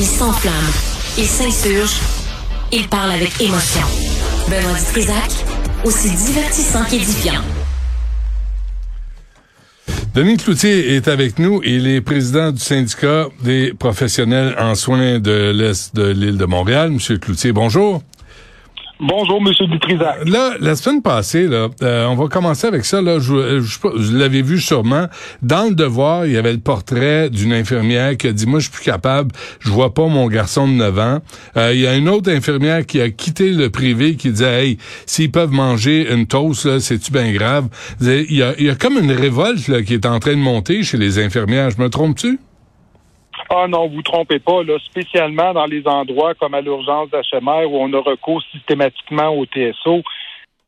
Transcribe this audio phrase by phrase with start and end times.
[0.00, 0.54] Il s'enflamme,
[1.18, 2.00] il s'insurge,
[2.72, 3.82] il parle avec émotion.
[4.48, 5.30] Benoît Dutrisac,
[5.84, 7.42] aussi divertissant qu'édifiant.
[10.14, 11.60] Denis Cloutier est avec nous.
[11.64, 16.92] Il est président du syndicat des professionnels en soins de l'Est de l'île de Montréal.
[16.92, 18.02] Monsieur Cloutier, bonjour.
[19.02, 20.28] Bonjour, Monsieur Dutrisac.
[20.28, 23.00] Là, la semaine passée, là, euh, on va commencer avec ça.
[23.00, 25.06] Là, je, je, l'avais vu sûrement.
[25.40, 28.64] Dans le devoir, il y avait le portrait d'une infirmière qui a dit, moi, je
[28.64, 29.30] suis plus capable,
[29.60, 31.18] je vois pas mon garçon de 9 ans.
[31.56, 34.78] Euh, il y a une autre infirmière qui a quitté le privé qui disait, hey,
[35.06, 37.68] s'ils peuvent manger une toast, là, c'est-tu bien grave?
[38.02, 40.36] Il y, a, il y a comme une révolte là, qui est en train de
[40.36, 41.70] monter chez les infirmières.
[41.70, 42.38] Je me trompe-tu?
[43.52, 47.78] Ah non, vous trompez pas, là, spécialement dans les endroits comme à l'urgence d'HMR où
[47.78, 50.02] on a recours systématiquement au TSO.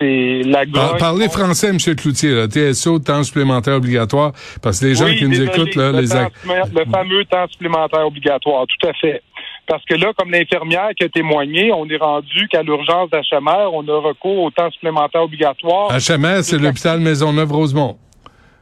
[0.00, 0.64] C'est la
[0.98, 1.78] Parlez français, M.
[1.94, 2.48] Cloutier, là.
[2.48, 6.90] TSO, temps supplémentaire obligatoire, parce que les gens qui nous écoutent, là, le les Le
[6.90, 9.22] fameux temps supplémentaire obligatoire, tout à fait.
[9.68, 13.86] Parce que là, comme l'infirmière qui a témoigné, on est rendu qu'à l'urgence d'HMR, on
[13.86, 15.90] a recours au temps supplémentaire obligatoire.
[15.92, 17.96] HMR, c'est l'hôpital Maisonneuve-Rosemont.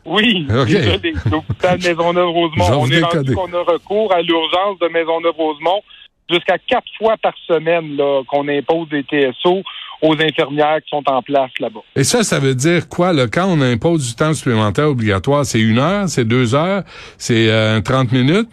[0.05, 1.15] Oui, désolé.
[1.31, 2.81] L'hôpital Maisonneuve-Rosemont.
[2.81, 5.83] On est rendu qu'on a recours à l'urgence de Maisonneuve-Rosemont
[6.31, 7.97] jusqu'à quatre fois par semaine
[8.29, 9.63] qu'on impose des TSO
[10.03, 11.81] aux infirmières qui sont en place là-bas.
[11.95, 13.13] Et ça, ça veut dire quoi?
[13.13, 16.85] Là, quand on impose du temps supplémentaire obligatoire, c'est une heure, c'est deux heures,
[17.19, 18.49] c'est euh, 30 minutes?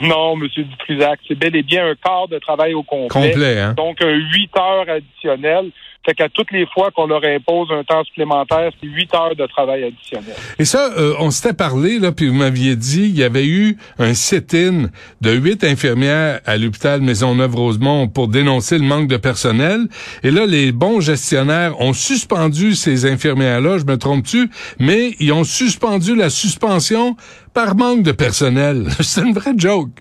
[0.00, 0.48] Non, M.
[0.48, 3.30] Dutrisac, c'est bel et bien un quart de travail au complet.
[3.30, 3.74] Complet, hein?
[3.76, 5.70] Donc, huit heures additionnelles.
[6.06, 9.44] Fait qu'à toutes les fois qu'on leur impose un temps supplémentaire, c'est huit heures de
[9.46, 10.36] travail additionnel.
[10.56, 13.76] Et ça, euh, on s'était parlé, là, puis vous m'aviez dit, il y avait eu
[13.98, 14.84] un sit-in
[15.20, 19.88] de huit infirmières à l'hôpital Maisonneuve-Rosemont pour dénoncer le manque de personnel.
[20.22, 25.42] Et là, les bons gestionnaires ont suspendu ces infirmières-là, je me trompe-tu, mais ils ont
[25.42, 27.16] suspendu la suspension
[27.56, 28.84] par manque de personnel.
[29.00, 29.96] c'est une vraie joke.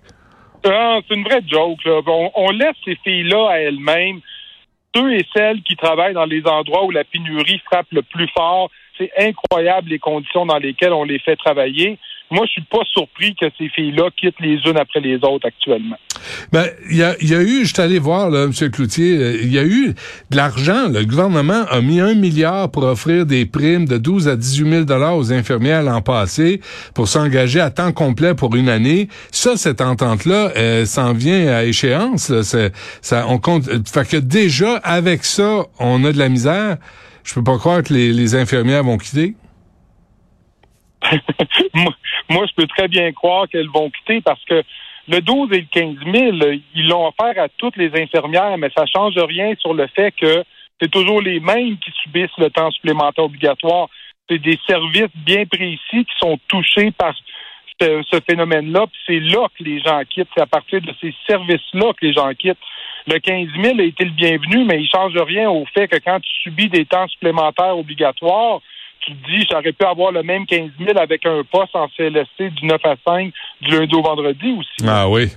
[0.65, 1.83] Ah, c'est une vraie joke.
[1.85, 2.01] Là.
[2.05, 4.19] On, on laisse ces filles-là à elles-mêmes
[4.93, 8.69] ceux et celles qui travaillent dans les endroits où la pénurie frappe le plus fort.
[8.97, 11.97] C'est incroyable les conditions dans lesquelles on les fait travailler.
[12.31, 15.97] Moi, je suis pas surpris que ces filles-là quittent les unes après les autres actuellement.
[16.51, 18.71] Ben, il y a, y a, eu, je suis allé voir, là, M.
[18.71, 19.93] Cloutier, euh, il y a eu
[20.31, 20.87] de l'argent.
[20.89, 24.83] Le gouvernement a mis un milliard pour offrir des primes de 12 à 18 000
[24.85, 26.61] dollars aux infirmières l'an passé
[26.95, 29.07] pour s'engager à temps complet pour une année.
[29.31, 32.29] Ça, cette entente-là, euh, s'en vient à échéance.
[32.29, 32.41] Là.
[33.01, 33.65] Ça, on compte.
[33.87, 36.77] Fait que déjà, avec ça, on a de la misère.
[37.23, 39.35] Je peux pas croire que les infirmières vont quitter.
[42.29, 44.63] moi, je peux très bien croire qu'elles vont quitter parce que
[45.07, 45.95] le 12 et le 15
[46.41, 50.11] 000, ils l'ont offert à toutes les infirmières, mais ça change rien sur le fait
[50.11, 50.43] que
[50.81, 53.87] c'est toujours les mêmes qui subissent le temps supplémentaire obligatoire.
[54.29, 57.13] C'est des services bien précis qui sont touchés par
[57.79, 58.85] ce, phénomène-là.
[59.05, 60.29] c'est là que les gens quittent.
[60.35, 62.57] C'est à partir de ces services-là que les gens quittent.
[63.07, 66.19] Le 15 000 a été le bienvenu, mais il change rien au fait que quand
[66.19, 68.61] tu subis des temps supplémentaires obligatoires,
[69.01, 72.65] tu dis, j'aurais pu avoir le même 15 000 avec un poste en CLSC du
[72.65, 74.87] 9 à 5 du lundi au vendredi aussi.
[74.87, 75.29] Ah oui.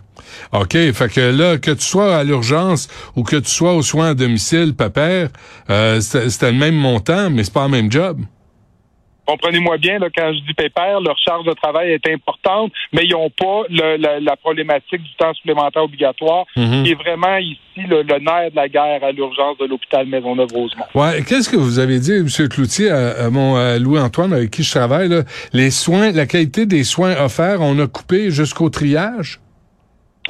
[0.52, 0.72] OK.
[0.72, 4.14] Fait que là, que tu sois à l'urgence ou que tu sois aux soins à
[4.14, 5.28] domicile, papa,
[5.70, 8.18] euh, c'était le même montant, mais c'est pas le même job
[9.28, 13.12] comprenez-moi bien, là, quand je dis pépère, leur charge de travail est importante, mais ils
[13.12, 16.82] n'ont pas la, problématique du temps supplémentaire obligatoire, mhm.
[16.82, 20.84] qui est vraiment ici le, nerf de la guerre à l'urgence de l'hôpital Maisonneuve-Rosemont.
[20.94, 22.48] Ouais, qu'est-ce que vous avez dit, M.
[22.48, 25.22] Cloutier, à, mon Louis-Antoine, avec qui je travaille, là,
[25.52, 29.40] les soins, la qualité des soins offerts, on a coupé jusqu'au triage?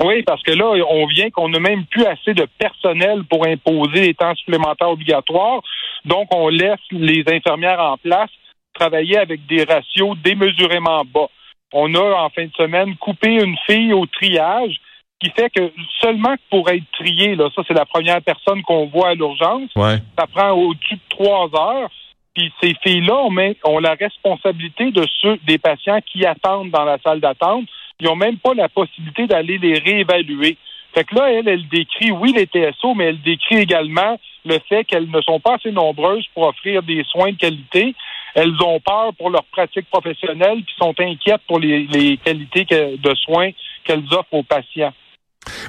[0.00, 4.00] Oui, parce que là, on vient qu'on n'a même plus assez de personnel pour imposer
[4.00, 5.60] les temps supplémentaires obligatoires.
[6.04, 8.30] Donc, on laisse les infirmières en place
[8.78, 11.28] travailler avec des ratios démesurément bas.
[11.72, 14.76] On a, en fin de semaine, coupé une fille au triage,
[15.20, 19.10] qui fait que seulement pour être trié, là, ça c'est la première personne qu'on voit
[19.10, 21.90] à l'urgence, ça prend au-dessus de trois heures.
[22.34, 23.26] Puis ces filles-là
[23.64, 27.66] ont, la responsabilité de ceux des patients qui attendent dans la salle d'attente.
[27.98, 30.56] Ils n'ont même pas la possibilité d'aller les réévaluer.
[30.94, 34.84] Fait que là, elle, elle décrit, oui, les TSO, mais elle décrit également le fait
[34.84, 37.94] qu'elles ne sont pas assez nombreuses pour offrir des soins de qualité
[38.34, 43.50] elles ont peur pour leur pratique professionnelle, puis sont inquiètes pour les, qualités de soins
[43.84, 44.92] qu'elles offrent aux patients.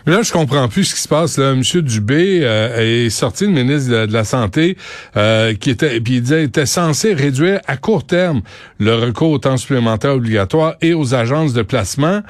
[0.06, 1.38] Mais là, je comprends plus ce qui se passe.
[1.38, 4.78] Là, Monsieur Dubé euh, est sorti, le ministre de, la Santé,
[5.16, 8.42] euh, qui était, puis il disait, était censé réduire à court terme
[8.80, 12.22] le recours au temps supplémentaire obligatoire et aux agences de placement.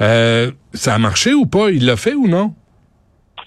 [0.00, 1.70] Euh, ça a marché ou pas?
[1.70, 2.54] Il l'a fait ou non?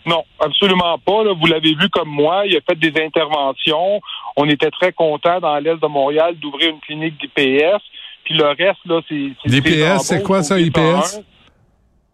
[0.05, 1.33] Non, absolument pas.
[1.33, 2.43] Vous l'avez vu comme moi.
[2.45, 4.01] Il a fait des interventions.
[4.35, 7.81] On était très contents dans l'Est de Montréal d'ouvrir une clinique d'IPS.
[8.23, 9.31] Puis le reste, là, c'est...
[9.45, 11.21] L'IPS, c'est quoi ça, IPS?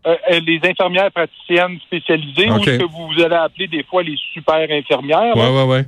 [0.07, 4.15] euh, euh, les infirmières praticiennes spécialisées ou ce que vous allez appeler des fois les
[4.33, 5.35] super infirmières.
[5.35, 5.51] Ouais, là.
[5.51, 5.85] ouais, ouais.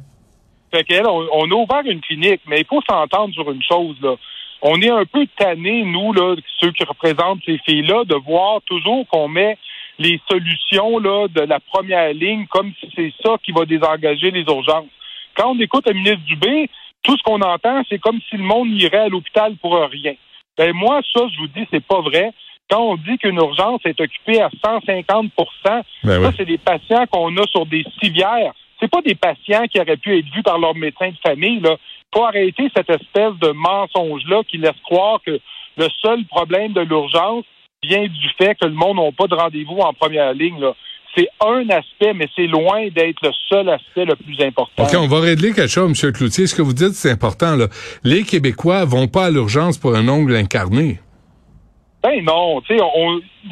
[0.72, 3.96] Fait qu'elle, on, on a ouvert une clinique, mais il faut s'entendre sur une chose,
[4.02, 4.16] là.
[4.62, 9.08] On est un peu tannés, nous, là, ceux qui représentent ces filles-là, de voir toujours
[9.08, 9.58] qu'on met
[10.00, 14.42] les solutions là, de la première ligne comme si c'est ça qui va désengager les
[14.42, 14.90] urgences.
[15.36, 16.70] Quand on écoute le ministre Dubé,
[17.04, 20.14] tout ce qu'on entend, c'est comme si le monde irait à l'hôpital pour rien.
[20.58, 22.32] Ben moi, ça, je vous dis, c'est pas vrai.
[22.70, 25.30] Quand on dit qu'une urgence est occupée à 150%
[25.64, 26.28] Ben ça, oui.
[26.38, 28.54] c'est des patients qu'on a sur des civières.
[28.80, 31.60] C'est pas des patients qui auraient pu être vus par leur médecin de famille.
[31.60, 31.76] Là.
[32.14, 35.40] faut arrêter cette espèce de mensonge-là qui laisse croire que
[35.78, 37.46] le seul problème de l'urgence
[37.84, 40.60] vient du fait que le monde n'a pas de rendez-vous en première ligne.
[40.60, 40.74] Là.
[41.16, 44.84] C'est un aspect, mais c'est loin d'être le seul aspect le plus important.
[44.84, 46.12] OK, on va régler quelque chose, M.
[46.12, 46.48] Cloutier.
[46.48, 47.56] Ce que vous dites, c'est important.
[47.56, 47.68] Là.
[48.04, 51.00] Les Québécois vont pas à l'urgence pour un ongle incarné.
[52.02, 52.84] Ben non, tu sais,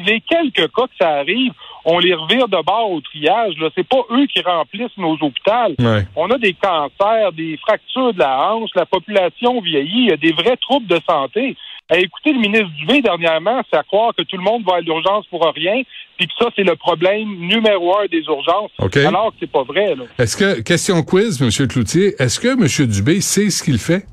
[0.06, 1.52] les quelques cas que ça arrive,
[1.90, 3.54] on les revire de bord au triage.
[3.58, 5.74] Là, c'est pas eux qui remplissent nos hôpitaux.
[5.78, 6.06] Ouais.
[6.14, 10.16] On a des cancers, des fractures de la hanche, la population vieillit, il y a
[10.16, 11.56] des vrais troubles de santé.
[11.90, 14.80] Eh, écoutez, le ministre Dubé, dernièrement, c'est à croire que tout le monde va à
[14.80, 15.82] l'urgence pour rien,
[16.18, 19.94] puis que ça, c'est le problème numéro un des urgences, alors que c'est pas vrai.
[20.18, 21.66] Est-ce que, question quiz, M.
[21.66, 22.86] Cloutier, est-ce que M.
[22.86, 24.04] Dubé sait ce qu'il fait?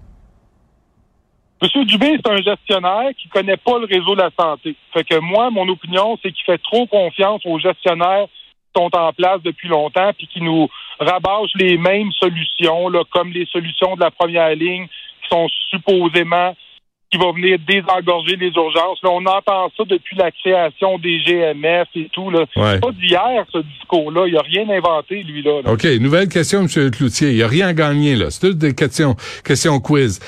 [1.74, 1.86] M.
[1.86, 4.76] Dubé, c'est un gestionnaire qui connaît pas le réseau de la santé.
[4.94, 9.14] Fait que moi, mon opinion, c'est qu'il fait trop confiance aux gestionnaires qui sont en
[9.14, 10.68] place depuis longtemps puis qui nous
[11.00, 16.56] rabâchent les mêmes solutions, là, comme les solutions de la première ligne qui sont supposément
[17.12, 19.00] qui va venir désengorger les urgences.
[19.04, 22.30] Là, on entend ça depuis la création des GMF et tout.
[22.30, 22.46] Là.
[22.56, 22.74] Ouais.
[22.74, 24.28] C'est pas d'hier, ce discours-là.
[24.28, 25.62] Il a rien inventé, lui, là.
[25.64, 25.72] là.
[25.72, 26.92] OK, nouvelle question, M.
[26.92, 27.30] Cloutier.
[27.30, 28.32] Il n'y a rien à gagner, là.
[28.32, 30.20] C'est toutes des questions, questions quiz.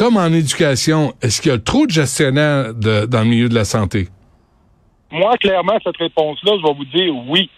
[0.00, 3.54] Comme en éducation, est-ce qu'il y a trop de gestionnaires de- dans le milieu de
[3.54, 4.08] la santé?
[5.12, 7.50] Moi, clairement, cette réponse-là, je vais vous dire oui.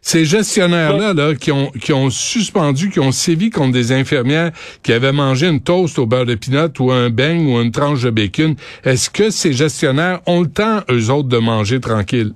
[0.00, 4.50] Ces gestionnaires-là, là, qui ont, qui ont suspendu, qui ont sévi contre des infirmières
[4.82, 8.02] qui avaient mangé une toast au beurre de pinot ou un beigne ou une tranche
[8.02, 12.32] de bacon, est-ce que ces gestionnaires ont le temps, eux autres, de manger tranquille?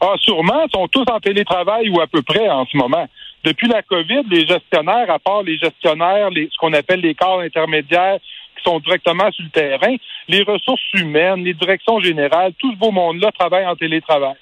[0.00, 3.08] Ah, sûrement, ils sont tous en télétravail ou à peu près en ce moment.
[3.44, 7.40] Depuis la COVID, les gestionnaires, à part les gestionnaires, les, ce qu'on appelle les corps
[7.40, 8.18] intermédiaires
[8.56, 9.96] qui sont directement sur le terrain,
[10.28, 14.36] les ressources humaines, les directions générales, tout ce beau monde-là travaille en télétravail.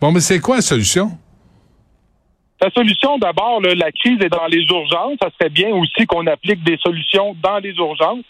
[0.00, 1.10] Bon, mais c'est quoi la solution?
[2.60, 5.16] La solution, d'abord, la crise est dans les urgences.
[5.22, 8.24] Ça serait bien aussi qu'on applique des solutions dans les urgences.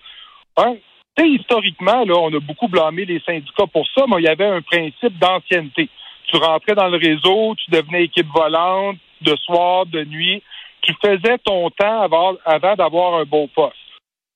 [0.59, 0.75] Hein?
[1.19, 4.62] Historiquement, là, on a beaucoup blâmé les syndicats pour ça, mais il y avait un
[4.62, 5.88] principe d'ancienneté.
[6.29, 10.43] Tu rentrais dans le réseau, tu devenais équipe volante, de soir, de nuit.
[10.82, 13.76] Tu faisais ton temps avant, avant d'avoir un beau poste.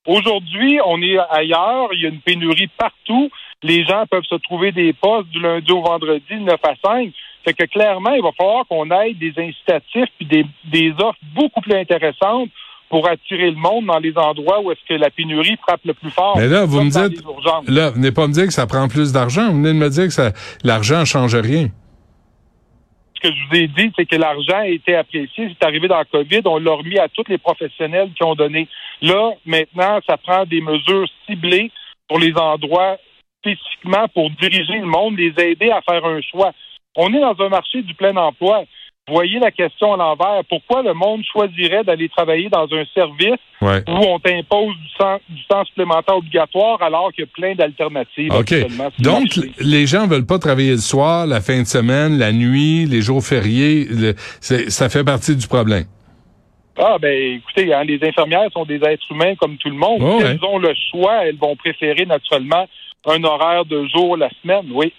[0.06, 1.88] Aujourd'hui, on est ailleurs.
[1.92, 3.31] Il y a une pénurie partout.
[3.62, 7.12] Les gens peuvent se trouver des postes du lundi au vendredi, de 9 à 5.
[7.44, 11.60] Fait que clairement, il va falloir qu'on ait des incitatifs puis des, des offres beaucoup
[11.60, 12.50] plus intéressantes
[12.90, 16.10] pour attirer le monde dans les endroits où est-ce que la pénurie frappe le plus
[16.10, 16.36] fort.
[16.36, 17.25] Mais là, vous me dites-.
[17.66, 19.50] Là, venez pas me dire que ça prend plus d'argent.
[19.50, 20.32] Vous venez de me dire que ça,
[20.62, 21.69] l'argent ne change rien.
[23.24, 25.48] Que je vous ai dit, c'est que l'argent a été apprécié.
[25.48, 26.42] C'est arrivé dans le COVID.
[26.44, 28.68] On l'a remis à tous les professionnels qui ont donné.
[29.00, 31.70] Là, maintenant, ça prend des mesures ciblées
[32.06, 32.98] pour les endroits
[33.38, 36.52] spécifiquement pour diriger le monde, les aider à faire un choix.
[36.96, 38.64] On est dans un marché du plein emploi.
[39.06, 40.41] Voyez la question à l'envers.
[40.49, 43.82] Pourquoi le monde choisirait d'aller travailler dans un service Ouais.
[43.87, 48.31] où on t'impose du temps, du temps supplémentaire obligatoire alors qu'il y a plein d'alternatives?
[48.99, 53.03] Donc, les gens veulent pas travailler le soir, la fin de semaine, la nuit, les
[53.03, 53.84] jours fériés.
[53.91, 55.84] Le- ça fait partie du problème.
[56.79, 60.01] Ah, ben, écoutez, hein, les infirmières sont des êtres humains comme tout le monde.
[60.03, 60.31] Oh, ouais.
[60.32, 62.67] elles ont le choix, elles vont préférer naturellement
[63.06, 64.93] un horaire de jour la semaine, oui.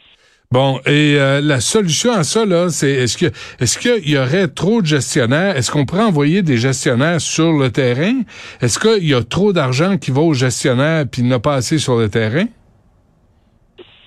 [0.51, 3.25] Bon, et euh, la solution à ça, là, c'est est-ce que
[3.59, 5.57] est-ce qu'il y aurait trop de gestionnaires?
[5.57, 8.21] Est-ce qu'on pourrait envoyer des gestionnaires sur le terrain?
[8.61, 11.39] Est-ce qu'il y a trop d'argent qui va aux gestionnaires puis il n'y en a
[11.39, 12.45] pas assez sur le terrain?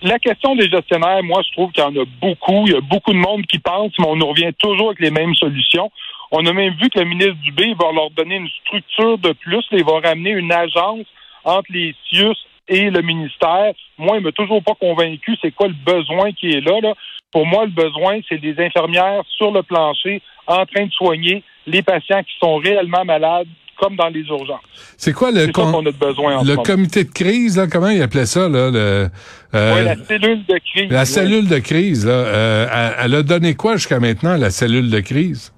[0.00, 2.66] La question des gestionnaires, moi, je trouve qu'il y en a beaucoup.
[2.66, 5.10] Il y a beaucoup de monde qui pense, mais on nous revient toujours avec les
[5.10, 5.90] mêmes solutions.
[6.30, 9.64] On a même vu que le ministre Dubé va leur donner une structure de plus.
[9.72, 11.06] Il va ramener une agence
[11.44, 12.36] entre les CIUS
[12.68, 13.72] et le ministère.
[13.96, 16.94] Moi, il m'a toujours pas convaincu c'est quoi le besoin qui est là, là.
[17.32, 21.82] Pour moi, le besoin, c'est des infirmières sur le plancher en train de soigner les
[21.82, 23.48] patients qui sont réellement malades,
[23.78, 24.60] comme dans les urgences.
[24.96, 28.26] C'est quoi le a besoin en ce le comité de crise là, comment il appelait
[28.26, 29.08] ça là, le,
[29.54, 30.90] euh, Ouais, la cellule de crise.
[30.90, 35.00] la cellule de crise là, euh, elle a donné quoi jusqu'à maintenant la cellule de
[35.00, 35.52] crise?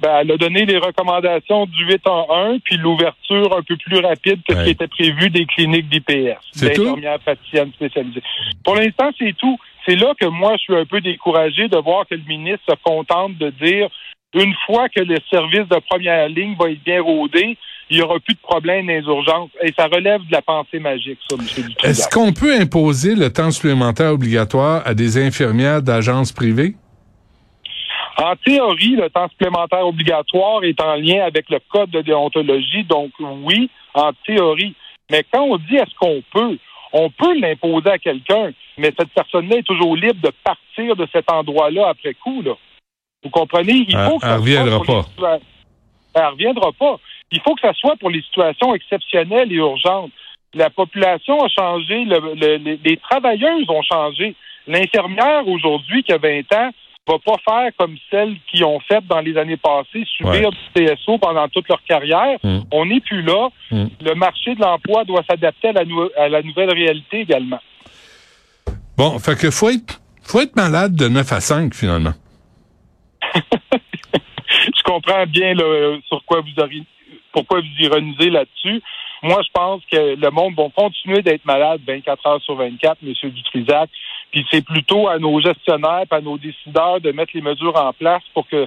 [0.00, 3.98] Ben, elle a donné les recommandations du 8 en 1, puis l'ouverture un peu plus
[3.98, 8.22] rapide que ce qui était prévu des cliniques d'IPS, d'infirmières praticiennes spécialisées.
[8.64, 9.58] Pour l'instant, c'est tout.
[9.86, 12.74] C'est là que moi, je suis un peu découragé de voir que le ministre se
[12.82, 13.88] contente de dire,
[14.34, 17.56] une fois que le service de première ligne va être bien rodé,
[17.90, 19.50] il n'y aura plus de problème dans les urgences.
[19.62, 21.68] Et ça relève de la pensée magique, ça, M.
[21.84, 26.74] Est-ce qu'on peut imposer le temps supplémentaire obligatoire à des infirmières d'agences privées?
[28.16, 33.10] En théorie, le temps supplémentaire obligatoire est en lien avec le code de déontologie, donc
[33.18, 34.74] oui, en théorie.
[35.10, 36.56] Mais quand on dit est-ce qu'on peut,
[36.92, 41.30] on peut l'imposer à quelqu'un, mais cette personne-là est toujours libre de partir de cet
[41.30, 42.40] endroit-là après coup.
[42.42, 42.52] Là.
[43.24, 43.84] Vous comprenez?
[43.88, 45.38] Il faut que ça reviendra pas.
[46.14, 47.00] Elle reviendra pas.
[47.32, 50.12] Il faut que ça soit pour les situations exceptionnelles et urgentes.
[50.54, 54.36] La population a changé, les travailleuses ont changé.
[54.68, 56.70] L'infirmière aujourd'hui qui a 20 ans
[57.06, 61.18] va pas faire comme celles qui ont fait dans les années passées, subir du TSO
[61.18, 62.38] pendant toute leur carrière.
[62.42, 62.60] Mm.
[62.72, 63.48] On n'est plus là.
[63.70, 63.86] Mm.
[64.00, 65.82] Le marché de l'emploi doit s'adapter à, la
[66.16, 67.60] à la nouvelle réalité également.
[68.96, 72.14] Bon, fait que faut être, faut être malade de 9 à 5 finalement.
[73.34, 75.54] je comprends bien
[76.08, 76.64] sur quoi vous
[77.32, 78.80] pourquoi vous ironisez là-dessus.
[79.22, 83.30] Moi, je pense que le monde va continuer d'être malade 24 heures sur 24, M.
[83.30, 83.90] Dutrisac.
[84.34, 88.22] Puis c'est plutôt à nos gestionnaires, à nos décideurs de mettre les mesures en place
[88.34, 88.66] pour que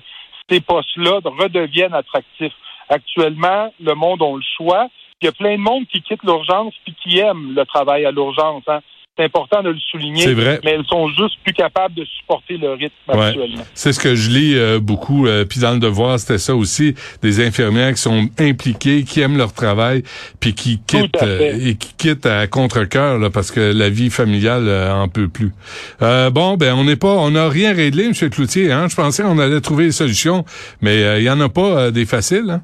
[0.49, 2.53] ces postes-là redeviennent attractifs.
[2.87, 4.87] Actuellement, le monde a le choix.
[5.21, 8.11] Il y a plein de monde qui quitte l'urgence puis qui aime le travail à
[8.11, 8.63] l'urgence.
[8.67, 8.79] Hein
[9.17, 10.23] c'est important de le souligner.
[10.23, 10.59] C'est vrai.
[10.63, 13.63] Mais elles sont juste plus capables de supporter le rythme actuellement.
[13.73, 15.27] C'est ce que je lis euh, beaucoup.
[15.27, 16.93] Euh, puis dans le devoir, c'était ça aussi.
[17.21, 20.03] Des infirmières qui sont impliquées, qui aiment leur travail,
[20.39, 25.07] puis qui quittent euh, et qui quittent à contre-cœur parce que la vie familiale en
[25.07, 25.51] peut plus.
[25.99, 28.29] bon, ben on n'est pas, on n'a rien réglé, M.
[28.29, 28.71] Cloutier.
[28.71, 28.87] Hein?
[28.89, 30.45] Je pensais qu'on allait trouver des solutions,
[30.81, 32.49] mais il y en a pas des faciles.
[32.49, 32.61] Hein?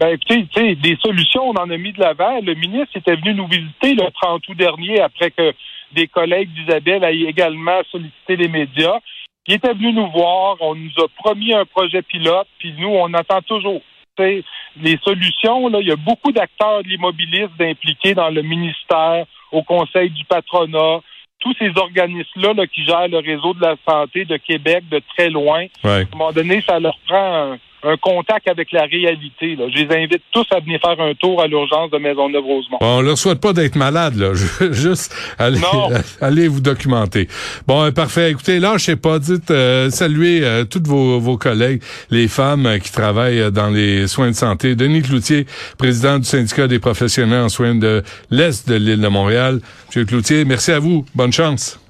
[0.00, 2.40] Ben, écoutez, sais, des solutions, on en a mis de l'avant.
[2.40, 5.52] Le ministre était venu nous visiter le 30 août dernier après que
[5.92, 8.98] des collègues d'Isabelle aient également sollicité les médias.
[9.46, 13.12] Il était venu nous voir, on nous a promis un projet pilote, puis nous, on
[13.12, 13.82] attend toujours.
[14.18, 14.42] sais,
[14.80, 19.62] les solutions, là, il y a beaucoup d'acteurs de l'immobilisme impliqués dans le ministère, au
[19.62, 21.00] Conseil du patronat,
[21.40, 25.28] tous ces organismes-là là, qui gèrent le réseau de la santé de Québec de très
[25.28, 25.66] loin.
[25.84, 29.56] À un moment donné, ça leur prend un, un contact avec la réalité.
[29.56, 29.64] Là.
[29.74, 32.78] Je les invite tous à venir faire un tour à l'urgence de Maisonneuve-Rosemont.
[32.80, 34.32] Bon, on leur souhaite pas d'être malade, là.
[34.70, 35.60] Juste aller,
[36.20, 37.28] allez vous documenter.
[37.66, 38.30] Bon, euh, parfait.
[38.30, 42.66] Écoutez, là, je sais pas, dites euh, saluer euh, tous vos, vos collègues, les femmes
[42.66, 44.74] euh, qui travaillent dans les soins de santé.
[44.74, 45.46] Denis Cloutier,
[45.78, 49.60] président du syndicat des professionnels en soins de l'Est de l'île de Montréal.
[49.86, 51.04] Monsieur Cloutier, merci à vous.
[51.14, 51.80] Bonne chance.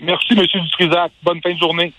[0.00, 1.12] Merci, Monsieur Dutrisac.
[1.22, 1.92] Bonne fin de journée.